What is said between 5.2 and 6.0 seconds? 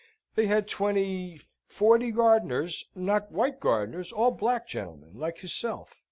hisself.